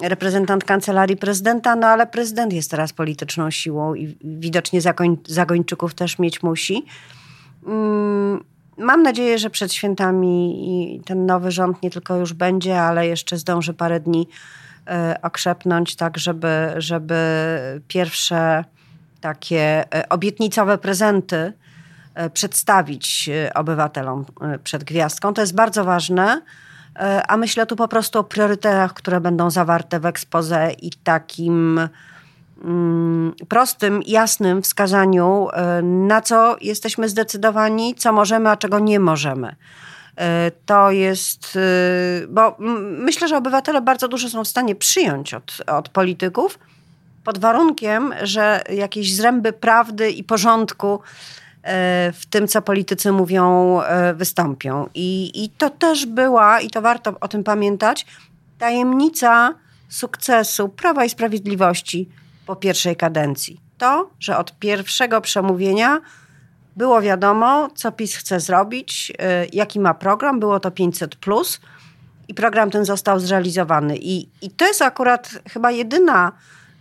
reprezentant 0.03 0.65
kancelarii 0.65 1.17
prezydenta, 1.17 1.77
no 1.77 1.87
ale 1.87 2.07
prezydent 2.07 2.53
jest 2.53 2.71
teraz 2.71 2.93
polityczną 2.93 3.51
siłą 3.51 3.95
i 3.95 4.17
widocznie 4.25 4.81
zagoń, 4.81 5.17
zagończyków 5.27 5.95
też 5.95 6.19
mieć 6.19 6.43
musi. 6.43 6.85
Mm, 7.67 8.45
mam 8.79 9.03
nadzieję, 9.03 9.39
że 9.39 9.51
przed 9.51 9.73
świętami 9.73 11.03
ten 11.07 11.27
nowy 11.27 11.51
rząd 11.51 11.83
nie 11.83 11.91
tylko 11.91 12.17
już 12.17 12.33
będzie, 12.33 12.81
ale 12.81 13.07
jeszcze 13.07 13.37
zdąży 13.37 13.75
parę 13.75 14.01
dni 14.01 14.29
e, 14.87 15.19
okrzepnąć, 15.23 15.97
tak 15.97 16.19
żeby, 16.19 16.75
żeby 16.77 17.15
pierwsze 17.89 18.65
takie 19.21 19.95
e, 19.95 20.09
obietnicowe 20.09 20.79
prezenty 20.79 21.37
E, 21.37 21.66
przedstawić 22.33 23.29
e, 23.29 23.55
obywatelom 23.55 24.25
e, 24.41 24.59
przed 24.59 24.85
gwiazdką. 24.85 25.35
To 25.35 25.41
jest 25.41 25.55
bardzo 25.55 25.85
ważne. 25.85 26.43
A 27.29 27.37
myślę 27.37 27.67
tu 27.67 27.77
po 27.77 27.89
prostu 27.89 28.19
o 28.19 28.25
priorytetach, 28.25 28.95
które 28.95 29.21
będą 29.21 29.51
zawarte 29.51 30.01
w 30.01 30.07
ekspoze 30.07 30.73
i 30.83 30.91
takim 31.05 31.81
mm, 32.65 33.33
prostym, 33.49 34.01
jasnym 34.07 34.63
wskazaniu, 34.63 35.49
na 35.83 36.21
co 36.21 36.57
jesteśmy 36.61 37.09
zdecydowani, 37.09 37.95
co 37.95 38.13
możemy, 38.13 38.51
a 38.51 38.57
czego 38.57 38.79
nie 38.79 39.01
możemy. 39.01 39.57
To 40.67 40.91
jest, 40.91 41.59
bo 42.29 42.57
myślę, 42.99 43.29
że 43.29 43.37
obywatele 43.37 43.81
bardzo 43.81 44.09
dużo 44.09 44.29
są 44.29 44.45
w 44.45 44.49
stanie 44.49 44.75
przyjąć 44.75 45.35
od, 45.35 45.63
od 45.67 45.89
polityków, 45.89 46.59
pod 47.25 47.39
warunkiem, 47.39 48.15
że 48.23 48.63
jakieś 48.71 49.15
zręby 49.15 49.53
prawdy 49.53 50.11
i 50.11 50.25
porządku 50.25 51.01
w 52.13 52.23
tym, 52.31 52.49
co 52.49 52.63
politycy 52.63 53.13
mówią, 53.13 53.79
wystąpią. 54.15 54.89
I, 54.95 55.45
I 55.45 55.49
to 55.49 55.71
też 55.71 56.07
była, 56.07 56.61
i 56.61 56.71
to 56.71 56.83
warto 56.83 57.15
o 57.21 57.29
tym 57.29 57.45
pamiętać, 57.45 58.07
tajemnica 58.59 59.55
sukcesu 59.89 60.69
Prawa 60.69 61.05
i 61.05 61.11
Sprawiedliwości 61.11 62.09
po 62.47 62.57
pierwszej 62.57 62.97
kadencji. 62.97 63.61
To, 63.79 64.11
że 64.21 64.39
od 64.39 64.59
pierwszego 64.59 65.21
przemówienia 65.21 66.01
było 66.77 67.03
wiadomo, 67.03 67.69
co 67.75 67.93
PiS 67.93 68.17
chce 68.17 68.41
zrobić, 68.41 69.11
y, 69.11 69.49
jaki 69.53 69.81
ma 69.81 69.95
program. 69.95 70.41
Było 70.41 70.61
to 70.61 70.71
500. 70.71 71.17
I 72.29 72.35
program 72.35 72.71
ten 72.71 72.85
został 72.85 73.21
zrealizowany. 73.21 73.97
I, 73.97 74.29
I 74.43 74.51
to 74.51 74.67
jest 74.67 74.83
akurat 74.83 75.31
chyba 75.51 75.71
jedyna 75.71 76.33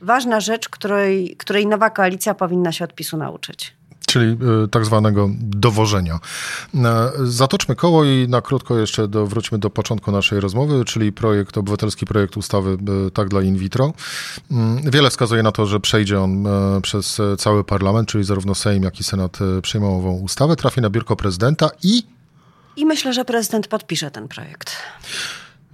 ważna 0.01 0.39
rzecz, 0.39 0.69
której, 0.69 1.35
której 1.37 1.67
nowa 1.67 1.89
koalicja 1.89 2.33
powinna 2.33 2.71
się 2.71 2.85
od 2.85 2.93
PiSu 2.93 3.17
nauczyć 3.17 3.75
czyli 4.15 4.37
e, 4.63 4.67
tak 4.67 4.85
zwanego 4.85 5.29
dowożenia. 5.39 6.19
E, 6.75 7.11
zatoczmy 7.23 7.75
koło 7.75 8.05
i 8.05 8.27
na 8.29 8.41
krótko 8.41 8.77
jeszcze 8.77 9.07
do, 9.07 9.27
wróćmy 9.27 9.57
do 9.57 9.69
początku 9.69 10.11
naszej 10.11 10.39
rozmowy, 10.39 10.85
czyli 10.85 11.11
projekt, 11.11 11.57
obywatelski 11.57 12.05
projekt 12.05 12.37
ustawy 12.37 12.77
e, 13.07 13.11
Tak 13.11 13.29
dla 13.29 13.41
in 13.41 13.57
vitro. 13.57 13.93
Mm, 14.51 14.91
wiele 14.91 15.09
wskazuje 15.09 15.43
na 15.43 15.51
to, 15.51 15.65
że 15.65 15.79
przejdzie 15.79 16.21
on 16.21 16.47
przez 16.81 17.21
cały 17.37 17.63
parlament, 17.63 18.09
czyli 18.09 18.23
zarówno 18.23 18.55
Sejm, 18.55 18.83
jak 18.83 18.99
i 18.99 19.03
Senat 19.03 19.39
przyjmą 19.61 19.97
ową 19.97 20.11
ustawę, 20.11 20.55
trafi 20.55 20.81
na 20.81 20.89
biurko 20.89 21.15
prezydenta 21.15 21.69
i... 21.83 22.03
I 22.75 22.85
myślę, 22.85 23.13
że 23.13 23.25
prezydent 23.25 23.67
podpisze 23.67 24.11
ten 24.11 24.27
projekt 24.27 24.77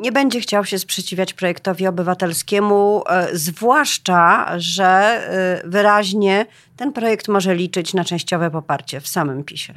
nie 0.02 0.12
będzie 0.12 0.42
chciał 0.42 0.66
się 0.66 0.80
sprzeciwiać 0.80 1.34
projektowi 1.34 1.88
obywatelskiemu, 1.88 3.04
e, 3.10 3.38
zwłaszcza, 3.38 4.54
że 4.60 4.86
e, 4.86 5.70
wyraźnie 5.70 6.46
ten 6.78 6.94
projekt 6.94 7.28
może 7.28 7.56
liczyć 7.56 7.94
na 7.94 8.04
częściowe 8.04 8.52
poparcie 8.52 9.02
w 9.02 9.08
samym 9.08 9.44
PiSie. 9.44 9.74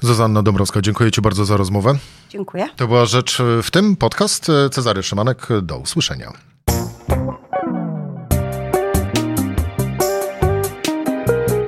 Zuzanna 0.00 0.42
Dąbrowska, 0.42 0.80
dziękuję 0.80 1.10
Ci 1.10 1.20
bardzo 1.20 1.44
za 1.44 1.56
rozmowę. 1.56 1.94
Dziękuję. 2.30 2.68
To 2.76 2.86
była 2.86 3.06
rzecz 3.06 3.38
w 3.62 3.70
tym 3.70 3.96
podcast. 3.96 4.46
Cezary 4.72 5.02
Szymanek, 5.02 5.48
do 5.62 5.78
usłyszenia. 5.78 6.55